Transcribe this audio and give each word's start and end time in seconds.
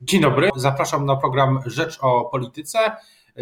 Dzień 0.00 0.20
dobry, 0.20 0.50
zapraszam 0.56 1.06
na 1.06 1.16
program 1.16 1.60
Rzecz 1.66 1.98
o 2.00 2.24
Polityce. 2.24 2.78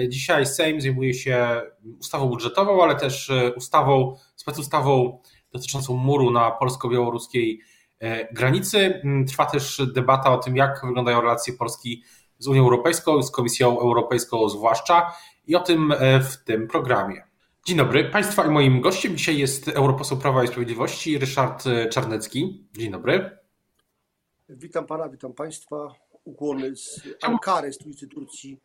Dzisiaj 0.08 0.46
Sejm 0.46 0.80
zajmuje 0.80 1.14
się 1.14 1.62
ustawą 2.00 2.28
budżetową, 2.28 2.82
ale 2.82 2.94
też 2.96 3.32
ustawą, 3.56 4.16
specustawą 4.36 5.20
dotyczącą 5.52 5.96
muru 5.96 6.30
na 6.30 6.50
polsko-białoruskiej 6.50 7.60
e, 7.98 8.34
granicy. 8.34 9.02
Trwa 9.28 9.46
też 9.46 9.82
debata 9.94 10.32
o 10.32 10.38
tym, 10.38 10.56
jak 10.56 10.80
wyglądają 10.86 11.20
relacje 11.20 11.54
Polski 11.54 12.02
z 12.38 12.48
Unią 12.48 12.62
Europejską, 12.62 13.22
z 13.22 13.30
Komisją 13.30 13.80
Europejską 13.80 14.48
zwłaszcza 14.48 15.12
i 15.46 15.56
o 15.56 15.60
tym 15.60 15.92
e, 15.92 16.20
w 16.20 16.44
tym 16.44 16.68
programie. 16.68 17.22
Dzień 17.66 17.76
dobry, 17.76 18.04
Państwa 18.04 18.46
i 18.46 18.50
moim 18.50 18.80
gościem 18.80 19.16
dzisiaj 19.16 19.38
jest 19.38 19.68
europoseł 19.68 20.18
Prawa 20.18 20.44
i 20.44 20.48
Sprawiedliwości 20.48 21.18
Ryszard 21.18 21.64
Czarnecki. 21.90 22.68
Dzień 22.76 22.92
dobry. 22.92 23.30
Witam 24.48 24.86
Pana, 24.86 25.08
witam 25.08 25.32
Państwa 25.32 25.94
ukłony 26.26 26.76
z 26.76 27.00
Ankary, 27.22 27.72
stolicy 27.72 28.08
Turcji, 28.08 28.60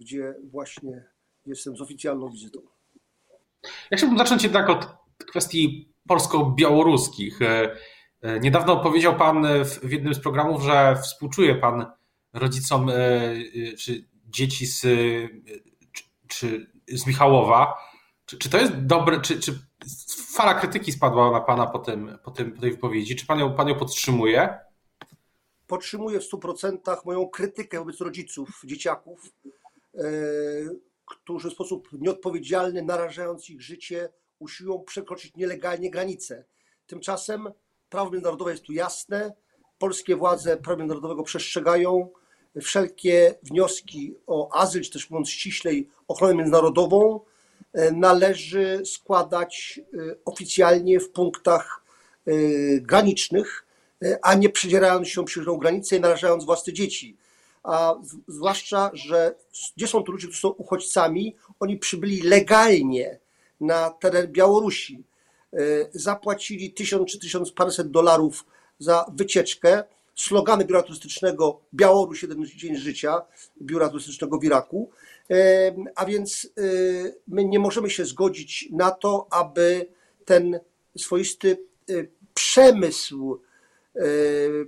gdzie 0.00 0.34
właśnie 0.50 1.04
jestem 1.46 1.76
z 1.76 1.80
oficjalną 1.80 2.30
wizytą. 2.30 2.60
Ja 3.90 3.96
chciałbym 3.96 4.18
zacząć 4.18 4.42
jednak 4.42 4.70
od 4.70 4.86
kwestii 5.26 5.92
polsko-białoruskich. 6.08 7.42
E, 7.42 7.76
e, 8.22 8.40
niedawno 8.40 8.76
powiedział 8.76 9.16
Pan 9.16 9.46
w 9.64 9.92
jednym 9.92 10.14
z 10.14 10.20
programów, 10.20 10.62
że 10.62 10.96
współczuje 11.02 11.54
Pan 11.54 11.86
rodzicom 12.32 12.90
e, 12.90 12.94
czy 13.78 14.08
dzieci 14.26 14.66
z, 14.66 14.80
czy, 15.92 16.04
czy 16.28 16.72
z 16.88 17.06
Michałowa. 17.06 17.74
Czy, 18.26 18.38
czy, 18.38 18.50
to 18.50 18.58
jest 18.58 18.86
dobre, 18.86 19.20
czy, 19.20 19.40
czy 19.40 19.58
fala 20.34 20.54
krytyki 20.54 20.92
spadła 20.92 21.30
na 21.30 21.40
Pana 21.40 21.66
po, 21.66 21.78
tym, 21.78 22.18
po, 22.24 22.30
tym, 22.30 22.52
po 22.52 22.60
tej 22.60 22.70
wypowiedzi? 22.70 23.16
Czy 23.16 23.26
Pan 23.26 23.38
ją, 23.38 23.54
pan 23.54 23.68
ją 23.68 23.74
podtrzymuje? 23.74 24.58
Podtrzymuję 25.66 26.20
w 26.20 26.30
100% 26.30 27.04
moją 27.04 27.28
krytykę 27.28 27.78
wobec 27.78 28.00
rodziców, 28.00 28.62
dzieciaków, 28.64 29.20
e, 29.94 30.00
którzy 31.04 31.50
w 31.50 31.52
sposób 31.52 31.88
nieodpowiedzialny, 31.92 32.82
narażając 32.82 33.50
ich 33.50 33.62
życie, 33.62 34.08
usiłują 34.38 34.84
przekroczyć 34.84 35.36
nielegalnie 35.36 35.90
granice. 35.90 36.44
Tymczasem 36.86 37.48
prawo 37.88 38.10
międzynarodowe 38.10 38.50
jest 38.50 38.62
tu 38.62 38.72
jasne, 38.72 39.32
polskie 39.78 40.16
władze 40.16 40.56
prawa 40.56 40.78
międzynarodowego 40.78 41.22
przestrzegają. 41.22 42.10
Wszelkie 42.62 43.34
wnioski 43.42 44.14
o 44.26 44.54
azyl, 44.54 44.82
czy 44.82 44.90
też 44.90 45.10
mówiąc 45.10 45.30
ściślej, 45.30 45.88
ochronę 46.08 46.34
międzynarodową, 46.34 47.20
e, 47.72 47.92
należy 47.92 48.82
składać 48.84 49.80
e, 49.80 50.16
oficjalnie 50.24 51.00
w 51.00 51.10
punktach 51.10 51.84
granicznych 52.80 53.66
a 54.22 54.34
nie 54.34 54.48
przedzierając 54.48 55.08
się 55.08 55.24
przez 55.24 55.44
tą 55.44 55.56
granicę 55.56 55.96
i 55.96 56.00
narażając 56.00 56.44
własne 56.44 56.72
dzieci. 56.72 57.16
A 57.62 57.94
zwłaszcza, 58.28 58.90
że 58.92 59.34
gdzie 59.76 59.86
są 59.86 60.02
to 60.02 60.12
ludzie, 60.12 60.26
którzy 60.26 60.40
są 60.40 60.48
uchodźcami, 60.48 61.36
oni 61.60 61.78
przybyli 61.78 62.22
legalnie 62.22 63.18
na 63.60 63.90
teren 63.90 64.32
Białorusi. 64.32 65.04
E, 65.52 65.58
zapłacili 65.92 66.72
tysiąc 66.72 67.10
czy 67.10 67.18
tysiąc 67.18 67.52
paręset 67.52 67.90
dolarów 67.90 68.44
za 68.78 69.06
wycieczkę. 69.14 69.84
Slogany 70.14 70.64
biura 70.64 70.82
turystycznego 70.82 71.60
Białoruś, 71.74 72.22
jeden 72.22 72.46
dzień 72.46 72.76
życia, 72.76 73.22
biura 73.62 73.88
turystycznego 73.88 74.38
w 74.38 74.44
Iraku. 74.44 74.90
E, 75.30 75.74
a 75.96 76.06
więc 76.06 76.48
e, 76.58 76.60
my 77.28 77.44
nie 77.44 77.58
możemy 77.58 77.90
się 77.90 78.04
zgodzić 78.04 78.68
na 78.72 78.90
to, 78.90 79.26
aby 79.30 79.86
ten 80.24 80.60
swoisty 80.96 81.58
przemysł 82.34 83.40
E, 83.40 83.43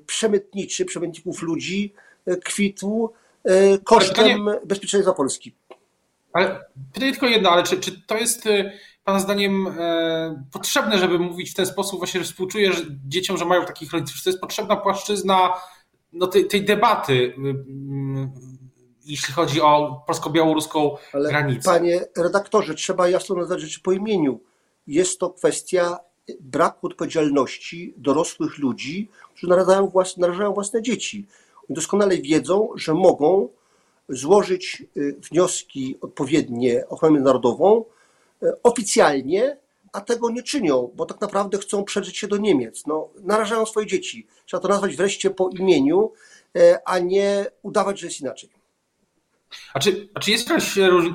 przemytniczy, 0.07 0.85
przemytników 0.85 1.43
ludzi 1.43 1.95
e, 2.27 2.37
kwitł 2.37 3.13
e, 3.45 3.79
kosztem 3.79 4.51
bezpieczeństwa 4.65 5.15
Polski. 5.15 5.55
Ale 6.33 6.65
pytanie 6.93 7.13
tylko 7.13 7.27
jedno, 7.27 7.51
ale 7.51 7.63
czy, 7.63 7.81
czy 7.81 8.03
to 8.07 8.17
jest 8.17 8.45
Pana 9.05 9.19
zdaniem 9.19 9.75
potrzebne, 10.53 10.99
żeby 10.99 11.19
mówić 11.19 11.51
w 11.51 11.55
ten 11.55 11.67
sposób, 11.67 11.99
właśnie, 11.99 12.21
że 12.21 12.27
współczuję 12.27 12.73
że 12.73 12.83
dzieciom, 13.09 13.37
że 13.37 13.45
mają 13.45 13.65
takich 13.65 13.93
rodziców, 13.93 14.17
czy 14.17 14.25
to 14.25 14.31
jest 14.31 14.41
potrzebna 14.41 14.77
płaszczyzna 14.77 15.53
no, 16.13 16.27
tej, 16.27 16.47
tej 16.47 16.65
debaty, 16.65 17.35
jeśli 19.05 19.35
chodzi 19.35 19.61
o 19.61 20.03
polsko-białoruską 20.07 20.97
granicę? 21.15 21.71
Panie 21.71 22.01
redaktorze, 22.17 22.75
trzeba 22.75 23.09
jasno 23.09 23.37
nazwać 23.37 23.61
rzeczy 23.61 23.81
po 23.81 23.93
imieniu. 23.93 24.41
Jest 24.87 25.21
to 25.21 25.31
kwestia 25.31 25.99
braku 26.41 26.87
odpowiedzialności 26.87 27.95
dorosłych 27.97 28.59
ludzi, 28.59 29.09
którzy 29.31 29.49
narażają 29.49 29.87
własne, 29.87 30.21
narażają 30.21 30.53
własne 30.53 30.83
dzieci. 30.83 31.27
Oni 31.69 31.75
doskonale 31.75 32.19
wiedzą, 32.19 32.69
że 32.75 32.95
mogą 32.95 33.49
złożyć 34.09 34.83
y, 34.97 35.17
wnioski 35.31 35.97
odpowiednie 36.01 36.89
ochronę 36.89 37.15
międzynarodową 37.15 37.85
y, 38.43 38.63
oficjalnie, 38.63 39.57
a 39.93 40.01
tego 40.01 40.31
nie 40.31 40.43
czynią, 40.43 40.91
bo 40.95 41.07
tak 41.07 41.21
naprawdę 41.21 41.59
chcą 41.59 41.85
przeżyć 41.85 42.19
się 42.19 42.29
do 42.29 42.37
Niemiec. 42.37 42.87
No, 42.87 43.09
narażają 43.23 43.67
swoje 43.67 43.87
dzieci. 43.87 44.27
Trzeba 44.47 44.61
to 44.61 44.69
nazwać 44.69 44.97
wreszcie 44.97 45.31
po 45.31 45.49
imieniu, 45.49 46.13
y, 46.57 46.77
a 46.85 46.99
nie 46.99 47.47
udawać, 47.63 48.01
że 48.01 48.07
jest 48.07 48.21
inaczej. 48.21 48.51
A 49.75 49.79
czy, 49.79 50.09
a 50.15 50.21
czy, 50.21 50.31
jest, 50.31 50.49
jakaś, 50.49 50.75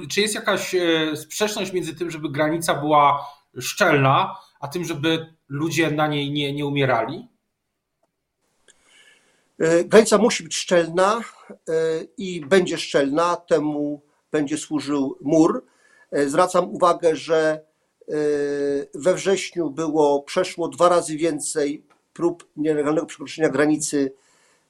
czy 0.09 0.21
jest 0.21 0.35
jakaś 0.35 0.75
sprzeczność 1.15 1.73
między 1.73 1.95
tym, 1.95 2.11
żeby 2.11 2.29
granica 2.29 2.73
była 2.75 3.27
szczelna, 3.59 4.35
a 4.61 4.67
tym, 4.67 4.83
żeby 4.83 5.33
ludzie 5.49 5.91
na 5.91 6.07
niej 6.07 6.31
nie, 6.31 6.53
nie 6.53 6.65
umierali? 6.65 7.27
E, 9.61 9.83
granica 9.83 10.17
musi 10.17 10.43
być 10.43 10.55
szczelna 10.55 11.21
e, 11.51 11.61
i 12.17 12.41
będzie 12.45 12.77
szczelna, 12.77 13.35
temu 13.35 14.01
będzie 14.31 14.57
służył 14.57 15.17
mur. 15.21 15.65
E, 16.11 16.29
zwracam 16.29 16.69
uwagę, 16.69 17.15
że 17.15 17.71
we 18.93 19.13
wrześniu 19.13 19.69
było 19.69 20.23
przeszło 20.23 20.67
dwa 20.67 20.89
razy 20.89 21.17
więcej 21.17 21.83
prób 22.13 22.47
nielegalnego 22.57 23.07
przekroczenia 23.07 23.49
granicy 23.49 24.13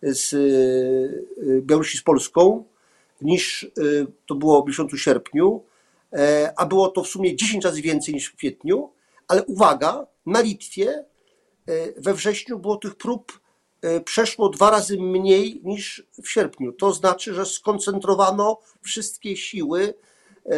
z 0.01 0.35
Białorusi 1.61 1.97
z 1.97 2.03
Polską 2.03 2.63
niż 3.21 3.71
to 4.25 4.35
było 4.35 4.63
w 4.63 4.67
miesiącu 4.67 4.97
sierpniu, 4.97 5.63
a 6.55 6.65
było 6.65 6.87
to 6.87 7.03
w 7.03 7.07
sumie 7.07 7.35
10 7.35 7.65
razy 7.65 7.81
więcej 7.81 8.13
niż 8.13 8.27
w 8.27 8.35
kwietniu. 8.35 8.89
Ale 9.31 9.43
uwaga, 9.43 10.07
na 10.25 10.41
Litwie 10.41 11.05
e, 11.67 12.01
we 12.01 12.13
wrześniu 12.13 12.59
było 12.59 12.75
tych 12.75 12.95
prób 12.95 13.39
e, 13.81 14.01
przeszło 14.01 14.49
dwa 14.49 14.71
razy 14.71 14.97
mniej 14.97 15.61
niż 15.63 16.03
w 16.23 16.29
sierpniu. 16.29 16.73
To 16.73 16.93
znaczy, 16.93 17.33
że 17.33 17.45
skoncentrowano 17.45 18.59
wszystkie 18.81 19.37
siły 19.37 19.93
e, 20.45 20.53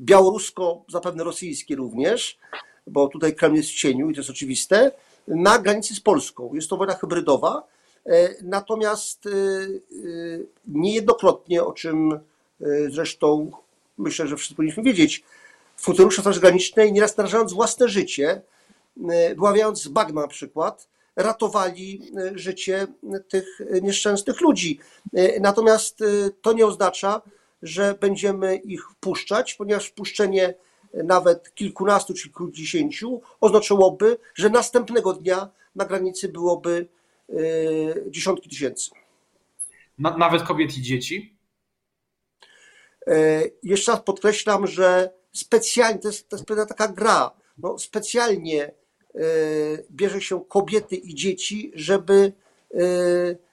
białorusko, 0.00 0.84
zapewne 0.88 1.24
rosyjskie 1.24 1.76
również, 1.76 2.38
bo 2.86 3.08
tutaj 3.08 3.34
Kreml 3.34 3.56
jest 3.56 3.70
w 3.70 3.78
cieniu 3.78 4.10
i 4.10 4.14
to 4.14 4.20
jest 4.20 4.30
oczywiste, 4.30 4.90
na 5.28 5.58
granicy 5.58 5.94
z 5.94 6.00
Polską. 6.00 6.54
Jest 6.54 6.70
to 6.70 6.76
wojna 6.76 6.94
hybrydowa, 6.94 7.62
natomiast 8.42 9.28
niejednokrotnie, 10.66 11.64
o 11.64 11.72
czym 11.72 12.20
zresztą 12.88 13.50
myślę, 13.98 14.28
że 14.28 14.36
wszyscy 14.36 14.54
powinniśmy 14.54 14.82
wiedzieć, 14.82 15.24
funkcjonariusze 15.82 16.22
Straży 16.22 16.40
Granicznej, 16.40 16.92
nieraz 16.92 17.16
narażając 17.16 17.52
własne 17.52 17.88
życie, 17.88 18.42
e, 19.10 19.34
wyławiając 19.34 19.82
z 19.82 19.88
bagna 19.88 20.20
na 20.20 20.28
przykład, 20.28 20.88
ratowali 21.16 22.02
e, 22.16 22.38
życie 22.38 22.86
tych 23.28 23.58
nieszczęsnych 23.82 24.40
ludzi. 24.40 24.78
E, 25.14 25.40
natomiast 25.40 26.04
to 26.42 26.52
nie 26.52 26.66
oznacza, 26.66 27.22
że 27.62 27.94
będziemy 28.00 28.56
ich 28.56 28.90
wpuszczać, 28.90 29.54
ponieważ 29.54 29.86
wpuszczenie 29.88 30.54
nawet 30.94 31.54
kilkunastu 31.54 32.14
czy 32.14 32.22
kilkudziesięciu 32.22 33.20
oznaczałoby, 33.40 34.18
że 34.34 34.50
następnego 34.50 35.12
dnia 35.12 35.48
na 35.74 35.84
granicy 35.84 36.28
byłoby 36.28 36.86
dziesiątki 38.10 38.48
tysięcy. 38.48 38.90
Nawet 39.98 40.42
kobiet 40.42 40.78
i 40.78 40.82
dzieci? 40.82 41.36
Jeszcze 43.62 43.92
raz 43.92 44.00
podkreślam, 44.00 44.66
że 44.66 45.10
specjalnie, 45.32 45.98
to 45.98 46.08
jest, 46.08 46.28
to 46.28 46.36
jest 46.36 46.46
pewna 46.46 46.66
taka 46.66 46.88
gra, 46.88 47.30
no, 47.58 47.78
specjalnie 47.78 48.64
e, 48.64 48.72
bierze 49.90 50.20
się 50.20 50.44
kobiety 50.48 50.96
i 50.96 51.14
dzieci, 51.14 51.72
żeby 51.74 52.32
e, 52.74 52.78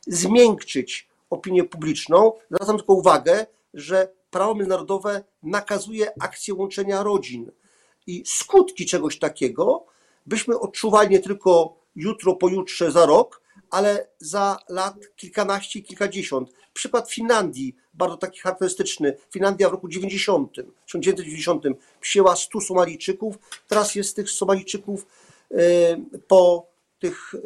zmiękczyć 0.07 1.09
opinię 1.29 1.63
publiczną. 1.63 2.31
Zwracam 2.51 2.77
tylko 2.77 2.93
uwagę, 2.93 3.45
że 3.73 4.11
prawo 4.31 4.55
międzynarodowe 4.55 5.23
nakazuje 5.43 6.11
akcję 6.19 6.53
łączenia 6.53 7.03
rodzin 7.03 7.51
i 8.07 8.23
skutki 8.25 8.85
czegoś 8.85 9.19
takiego 9.19 9.85
byśmy 10.25 10.59
odczuwali 10.59 11.09
nie 11.09 11.19
tylko 11.19 11.79
jutro, 11.95 12.35
pojutrze, 12.35 12.91
za 12.91 13.05
rok, 13.05 13.41
ale 13.69 14.07
za 14.19 14.57
lat 14.69 14.95
kilkanaście, 15.15 15.81
kilkadziesiąt. 15.81 16.49
Przykład 16.73 17.11
Finlandii, 17.11 17.75
bardzo 17.99 18.17
taki 18.17 18.39
charakterystyczny. 18.39 19.17
Finlandia 19.31 19.69
w 19.69 19.71
roku 19.71 19.87
90, 19.89 20.51
1990 20.51 21.63
przyjęła 22.01 22.35
100 22.35 22.61
Somalijczyków. 22.61 23.35
Teraz 23.67 23.95
jest 23.95 24.15
tych 24.15 24.29
Somalijczyków 24.29 25.07
e, 25.51 25.57
po 26.27 26.65
tych 26.99 27.35
e, 27.35 27.39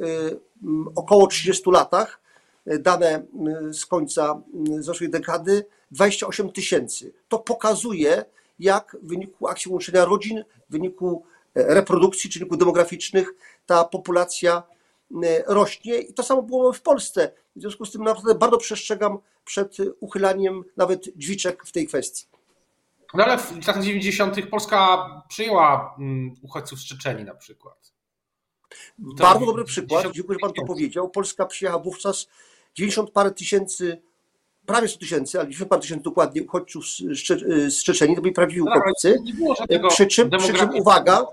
około 0.96 1.28
30 1.28 1.72
latach 1.72 2.24
dane 2.66 3.26
z 3.72 3.86
końca 3.86 4.42
zeszłej 4.80 5.10
dekady, 5.10 5.66
28 5.92 6.52
tysięcy. 6.52 7.14
To 7.28 7.40
pokazuje, 7.40 8.26
jak 8.60 8.98
w 9.02 9.08
wyniku 9.08 9.48
akcji 9.48 9.72
łączenia 9.72 10.06
rodzin, 10.06 10.44
w 10.70 10.72
wyniku 10.72 11.24
reprodukcji, 11.56 12.30
czynników 12.30 12.58
demograficznych, 12.58 13.34
ta 13.66 13.84
populacja 13.84 14.64
rośnie 15.48 15.98
i 15.98 16.14
to 16.14 16.24
samo 16.24 16.44
było 16.44 16.74
w 16.74 16.82
Polsce. 16.82 17.32
W 17.56 17.62
związku 17.62 17.86
z 17.86 17.92
tym 17.92 18.04
naprawdę 18.04 18.36
bardzo 18.36 18.58
przestrzegam 18.58 19.18
przed 19.46 19.78
uchylaniem 20.00 20.64
nawet 20.78 21.10
drzwiczek 21.16 21.66
w 21.66 21.72
tej 21.72 21.88
kwestii. 21.88 22.26
No 23.14 23.24
ale 23.24 23.38
w 23.38 23.68
latach 23.68 23.84
90. 23.84 24.50
Polska 24.50 25.08
przyjęła 25.28 25.96
mm, 26.00 26.36
uchodźców 26.42 26.80
z 26.80 26.86
Czeczeni 26.86 27.24
na 27.24 27.36
przykład. 27.36 27.94
To 29.18 29.24
Bardzo 29.24 29.46
dobry 29.46 29.64
przykład, 29.64 30.12
dziękuję, 30.12 30.40
że 30.40 30.48
Pan 30.48 30.54
to 30.54 30.66
powiedział. 30.66 31.10
Polska 31.10 31.46
przyjęła 31.46 31.80
wówczas 31.80 32.28
90 32.76 33.12
parę 33.12 33.32
tysięcy, 33.32 34.02
prawie 34.66 34.88
100 34.88 35.00
tysięcy, 35.00 35.40
ale 35.40 35.46
90 35.46 35.70
parę 35.70 35.82
tysięcy 35.82 36.04
dokładnie 36.04 36.44
uchodźców 36.44 36.86
z, 37.70 37.84
Czeczeni, 37.84 38.16
to 38.16 38.22
byli 38.22 38.34
prawdziwi 38.34 38.62
uchodźcy. 38.62 39.24
Przy 39.90 40.08
czym, 40.08 40.30
przy 40.38 40.54
czym 40.54 40.70
uwaga, 40.70 41.26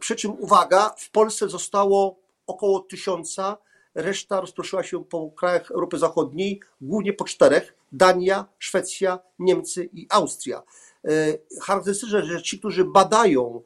przy 0.00 0.16
czym 0.16 0.32
uwaga, 0.38 0.94
w 0.98 1.10
Polsce 1.10 1.48
zostało 1.48 2.16
około 2.48 2.80
tysiąca, 2.80 3.58
reszta 3.94 4.40
rozproszyła 4.40 4.82
się 4.82 5.04
po 5.04 5.30
krajach 5.30 5.70
Europy 5.70 5.98
Zachodniej, 5.98 6.60
głównie 6.80 7.12
po 7.12 7.24
czterech, 7.24 7.74
Dania, 7.92 8.46
Szwecja, 8.58 9.18
Niemcy 9.38 9.88
i 9.92 10.06
Austria. 10.10 10.62
E, 11.04 11.38
charakterystyczne, 11.62 12.24
że 12.24 12.42
ci, 12.42 12.58
którzy 12.58 12.84
badają 12.84 13.62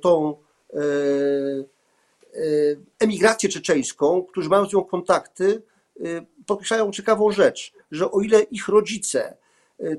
tą 0.00 0.36
e, 0.74 0.78
e, 0.78 0.80
emigrację 2.98 3.48
czeczeńską, 3.48 4.22
którzy 4.22 4.48
mają 4.48 4.68
z 4.68 4.72
nią 4.72 4.84
kontakty, 4.84 5.62
podkreślają 6.46 6.92
ciekawą 6.92 7.30
rzecz, 7.32 7.72
że 7.90 8.10
o 8.10 8.20
ile 8.20 8.42
ich 8.42 8.68
rodzice 8.68 9.36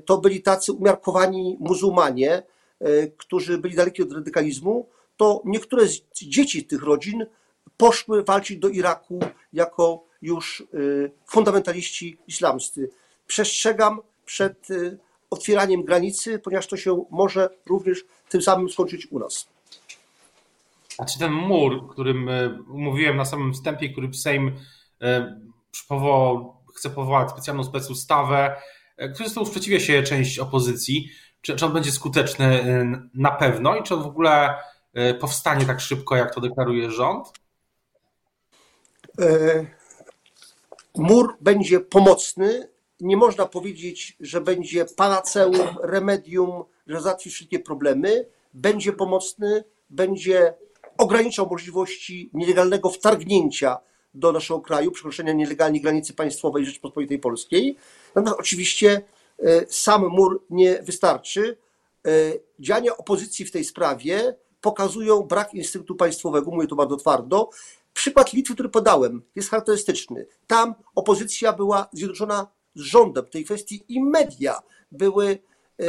to 0.04 0.18
byli 0.18 0.42
tacy 0.42 0.72
umiarkowani 0.72 1.56
muzułmanie, 1.60 2.42
którzy 3.16 3.58
byli 3.58 3.74
daleki 3.76 4.02
od 4.02 4.12
radykalizmu, 4.12 4.88
to 5.16 5.42
niektóre 5.44 5.86
z 5.86 6.00
dzieci 6.12 6.64
tych 6.64 6.82
rodzin 6.82 7.26
poszły 7.76 8.24
walczyć 8.24 8.58
do 8.58 8.68
Iraku 8.68 9.20
jako 9.52 10.04
już 10.22 10.62
fundamentaliści 11.26 12.18
islamscy 12.26 12.90
przestrzegam 13.30 14.00
przed 14.26 14.70
y, 14.70 14.98
otwieraniem 15.30 15.82
granicy, 15.82 16.38
ponieważ 16.38 16.66
to 16.66 16.76
się 16.76 17.04
może 17.10 17.48
również 17.66 18.04
tym 18.28 18.42
samym 18.42 18.68
skończyć 18.68 19.06
u 19.10 19.18
nas. 19.18 19.48
A 20.98 21.04
czy 21.04 21.18
ten 21.18 21.32
mur, 21.32 21.88
którym 21.88 22.28
y, 22.28 22.58
mówiłem 22.68 23.16
na 23.16 23.24
samym 23.24 23.52
wstępie, 23.52 23.88
który 23.88 24.14
Sejm 24.14 24.48
y, 24.48 24.54
chce 26.74 26.90
powołać 26.90 27.30
specjalną 27.30 27.64
specustawę, 27.64 28.56
który 28.96 29.14
zresztą 29.14 29.44
sprzeciwia 29.44 29.80
się 29.80 30.02
część 30.02 30.38
opozycji, 30.38 31.10
czy, 31.40 31.56
czy 31.56 31.66
on 31.66 31.72
będzie 31.72 31.92
skuteczny 31.92 32.64
na 33.14 33.30
pewno 33.30 33.76
i 33.76 33.82
czy 33.82 33.94
on 33.94 34.02
w 34.02 34.06
ogóle 34.06 34.54
powstanie 35.20 35.66
tak 35.66 35.80
szybko, 35.80 36.16
jak 36.16 36.34
to 36.34 36.40
deklaruje 36.40 36.90
rząd? 36.90 37.32
E, 39.20 39.66
mur 40.94 41.36
będzie 41.40 41.80
pomocny, 41.80 42.68
nie 43.00 43.16
można 43.16 43.46
powiedzieć, 43.46 44.16
że 44.20 44.40
będzie 44.40 44.84
panaceum, 44.84 45.76
remedium, 45.82 46.64
że 46.86 47.00
załatwi 47.00 47.30
wszystkie 47.30 47.58
problemy. 47.58 48.26
Będzie 48.54 48.92
pomocny, 48.92 49.64
będzie 49.90 50.54
ograniczał 50.98 51.48
możliwości 51.50 52.30
nielegalnego 52.34 52.90
wtargnięcia 52.90 53.78
do 54.14 54.32
naszego 54.32 54.60
kraju, 54.60 54.90
przekroczenia 54.90 55.32
nielegalnie 55.32 55.80
granicy 55.80 56.14
państwowej 56.14 56.66
Rzeczypospolitej 56.66 57.18
Polskiej. 57.18 57.76
Natomiast 58.14 58.40
oczywiście 58.40 59.02
e, 59.38 59.66
sam 59.68 60.08
mur 60.08 60.42
nie 60.50 60.82
wystarczy. 60.82 61.56
E, 62.06 62.10
działania 62.58 62.96
opozycji 62.96 63.44
w 63.44 63.50
tej 63.50 63.64
sprawie 63.64 64.34
pokazują 64.60 65.22
brak 65.22 65.54
instynktu 65.54 65.94
państwowego, 65.94 66.50
mówię 66.50 66.66
to 66.66 66.76
bardzo 66.76 66.96
twardo. 66.96 67.50
Przykład 68.00 68.32
Litwy, 68.32 68.54
który 68.54 68.68
podałem, 68.68 69.22
jest 69.36 69.50
charakterystyczny. 69.50 70.26
Tam 70.46 70.74
opozycja 70.94 71.52
była 71.52 71.88
zjednoczona 71.92 72.46
z 72.74 72.80
rządem 72.80 73.26
w 73.26 73.30
tej 73.30 73.44
kwestii 73.44 73.84
i 73.88 74.02
media 74.02 74.62
były 74.92 75.38
e, 75.80 75.84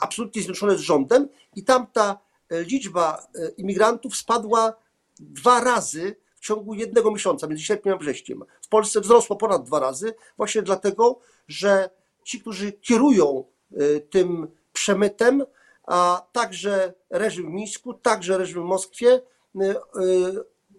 absolutnie 0.00 0.42
zjednoczone 0.42 0.78
z 0.78 0.80
rządem 0.80 1.28
i 1.56 1.64
tam 1.64 1.86
ta 1.92 2.18
liczba 2.50 3.26
e, 3.34 3.48
imigrantów 3.48 4.16
spadła 4.16 4.74
dwa 5.18 5.60
razy 5.60 6.16
w 6.36 6.40
ciągu 6.40 6.74
jednego 6.74 7.10
miesiąca, 7.10 7.46
między 7.46 7.64
sierpniem 7.64 7.94
a 7.94 7.98
wrześniem. 7.98 8.44
W 8.62 8.68
Polsce 8.68 9.00
wzrosło 9.00 9.36
ponad 9.36 9.62
dwa 9.62 9.80
razy, 9.80 10.14
właśnie 10.36 10.62
dlatego, 10.62 11.18
że 11.48 11.90
ci, 12.24 12.40
którzy 12.40 12.72
kierują 12.72 13.44
e, 13.72 14.00
tym 14.00 14.46
przemytem, 14.72 15.44
a 15.86 16.26
także 16.32 16.94
reżim 17.10 17.46
w 17.46 17.54
Mińsku, 17.54 17.94
także 17.94 18.38
reżim 18.38 18.62
w 18.62 18.64
Moskwie, 18.64 19.20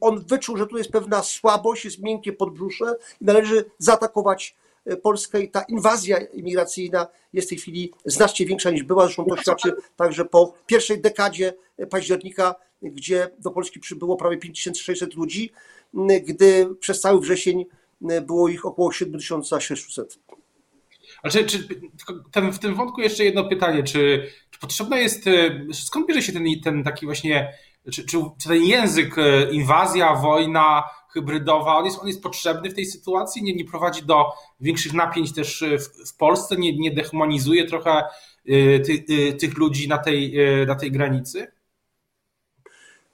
on 0.01 0.25
wyczuł, 0.25 0.57
że 0.57 0.68
tu 0.68 0.77
jest 0.77 0.92
pewna 0.92 1.24
słabość, 1.24 1.86
jest 1.86 2.00
miękkie 2.00 2.33
podbrzusze 2.33 2.95
i 3.21 3.25
należy 3.25 3.65
zaatakować 3.77 4.56
Polskę 5.03 5.42
i 5.42 5.51
ta 5.51 5.62
inwazja 5.62 6.18
imigracyjna 6.18 7.07
jest 7.33 7.47
w 7.47 7.50
tej 7.50 7.57
chwili 7.57 7.92
znacznie 8.06 8.45
większa 8.45 8.71
niż 8.71 8.83
była. 8.83 9.06
Zresztą 9.06 9.25
to 9.25 9.38
świadczy 9.38 9.74
także 9.95 10.25
po 10.25 10.53
pierwszej 10.65 11.01
dekadzie 11.01 11.53
października, 11.89 12.56
gdzie 12.81 13.30
do 13.39 13.51
Polski 13.51 13.80
przybyło 13.80 14.18
prawie 14.18 14.38
5600 14.38 15.13
ludzi, 15.13 15.51
gdy 16.24 16.75
przez 16.80 17.01
cały 17.01 17.19
wrzesień 17.19 17.65
było 18.21 18.50
ich 18.50 18.65
około 18.65 18.91
7600. 18.91 20.19
Ale 21.24 21.33
czy, 21.33 21.44
czy 21.45 21.68
ten, 22.31 22.51
w 22.51 22.59
tym 22.59 22.75
wątku 22.75 23.01
jeszcze 23.01 23.25
jedno 23.25 23.50
pytanie, 23.50 23.83
czy, 23.83 24.31
czy 24.51 24.59
potrzebne 24.59 25.01
jest, 25.01 25.24
skąd 25.74 26.07
bierze 26.07 26.21
się 26.21 26.33
ten, 26.33 26.44
ten 26.63 26.83
taki 26.83 27.06
właśnie, 27.06 27.53
czy, 27.91 28.05
czy, 28.05 28.17
czy 28.41 28.47
ten 28.49 28.63
język 28.63 29.15
inwazja, 29.51 30.15
wojna, 30.15 30.83
hybrydowa, 31.09 31.77
on 31.77 31.85
jest, 31.85 31.99
on 31.99 32.07
jest 32.07 32.23
potrzebny 32.23 32.69
w 32.69 32.73
tej 32.73 32.85
sytuacji, 32.85 33.43
nie, 33.43 33.55
nie 33.55 33.65
prowadzi 33.65 34.03
do 34.03 34.25
większych 34.59 34.93
napięć 34.93 35.33
też 35.33 35.63
w, 35.79 36.09
w 36.09 36.17
Polsce, 36.17 36.55
nie, 36.55 36.77
nie 36.77 36.91
dehumanizuje 36.91 37.65
trochę 37.65 38.03
y, 38.49 39.03
ty, 39.07 39.33
tych 39.33 39.57
ludzi 39.57 39.87
na 39.87 39.97
tej, 39.97 40.37
na 40.67 40.75
tej 40.75 40.91
granicy? 40.91 41.51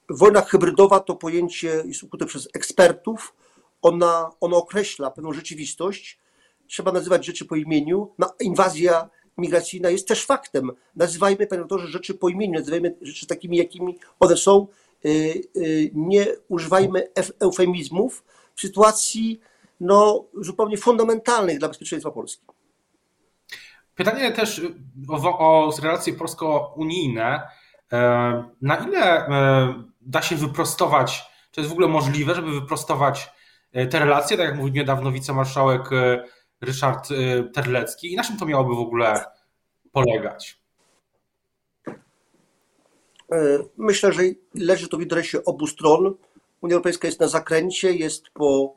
Wojna 0.08 0.40
hybrydowa 0.42 1.00
to 1.00 1.16
pojęcie 1.16 1.82
jest 1.86 2.02
ukute 2.02 2.26
przez 2.26 2.48
ekspertów. 2.54 3.34
Ona, 3.82 4.30
ono 4.40 4.56
określa 4.56 5.10
pewną 5.10 5.32
rzeczywistość. 5.32 6.18
Trzeba 6.66 6.92
nazywać 6.92 7.26
rzeczy 7.26 7.44
po 7.44 7.56
imieniu. 7.56 8.14
No, 8.18 8.34
inwazja 8.40 9.10
migracyjna 9.38 9.90
jest 9.90 10.08
też 10.08 10.26
faktem. 10.26 10.70
Nazywajmy, 10.96 11.46
panie 11.46 11.60
doktorze, 11.60 11.86
rzeczy 11.86 12.14
po 12.14 12.28
imieniu, 12.28 12.58
nazywajmy 12.58 12.94
rzeczy 13.02 13.26
takimi, 13.26 13.56
jakimi 13.56 13.98
one 14.20 14.36
są. 14.36 14.66
Y, 15.04 15.42
y, 15.56 15.90
nie 15.94 16.26
używajmy 16.48 17.08
eufemizmów 17.40 18.24
w 18.54 18.60
sytuacji 18.60 19.40
no, 19.80 20.24
zupełnie 20.34 20.76
fundamentalnych 20.76 21.58
dla 21.58 21.68
bezpieczeństwa 21.68 22.10
Polski. 22.10 22.42
Pytanie 23.94 24.32
też 24.32 24.60
o, 25.08 25.38
o 25.38 25.72
relacje 25.82 26.12
polsko-unijne. 26.12 27.42
E, 27.92 28.44
na 28.62 28.76
ile 28.76 29.26
e, 29.26 29.74
da 30.00 30.22
się 30.22 30.36
wyprostować, 30.36 31.24
czy 31.50 31.60
jest 31.60 31.70
w 31.70 31.72
ogóle 31.72 31.88
możliwe, 31.88 32.34
żeby 32.34 32.60
wyprostować 32.60 33.32
e, 33.72 33.86
te 33.86 33.98
relacje, 33.98 34.36
tak 34.36 34.46
jak 34.46 34.56
mówił 34.56 34.74
niedawno 34.74 35.12
wicemarszałek 35.12 35.82
Ryszard 36.62 37.08
Terlecki 37.52 38.12
i 38.12 38.16
na 38.16 38.24
czym 38.24 38.36
to 38.36 38.46
miałoby 38.46 38.74
w 38.74 38.78
ogóle 38.78 39.24
polegać? 39.92 40.62
E, 43.32 43.58
myślę, 43.76 44.12
że 44.12 44.22
leży 44.54 44.88
to 44.88 44.96
w 44.96 45.02
interesie 45.02 45.44
obu 45.44 45.66
stron. 45.66 46.14
Unia 46.60 46.74
Europejska 46.74 47.08
jest 47.08 47.20
na 47.20 47.28
zakręcie, 47.28 47.92
jest 47.92 48.28
po 48.30 48.74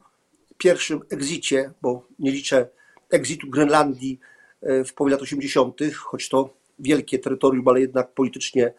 pierwszym 0.58 1.02
exicie, 1.10 1.72
bo 1.82 2.08
nie 2.20 2.32
liczę 2.32 2.70
exitu 3.12 3.50
Grenlandii 3.50 4.20
e, 4.62 4.84
w 4.84 4.94
połowie 4.94 5.12
lat 5.12 5.22
80., 5.22 5.80
choć 5.96 6.30
to 6.30 6.50
wielkie 6.80 7.20
terytorium, 7.20 7.68
ale 7.68 7.82
jednak 7.82 8.12
politycznie 8.12 8.74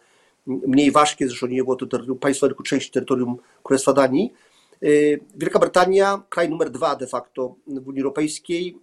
mniej 0.47 0.91
ważkie, 0.91 1.27
zresztą 1.27 1.47
nie 1.47 1.63
było 1.63 1.75
to 1.75 1.85
terytorium 1.85 2.19
państwa, 2.19 2.47
tylko 2.47 2.63
część 2.63 2.91
terytorium 2.91 3.37
Królestwa 3.63 3.93
Danii. 3.93 4.33
E, 4.83 4.87
Wielka 5.35 5.59
Brytania, 5.59 6.21
kraj 6.29 6.49
numer 6.49 6.69
dwa 6.69 6.95
de 6.95 7.07
facto 7.07 7.55
w 7.67 7.87
Unii 7.87 8.01
Europejskiej, 8.01 8.77